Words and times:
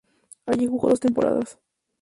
Allí 0.47 0.65
jugó 0.65 0.89
dos 0.89 0.99
temporadas. 0.99 1.59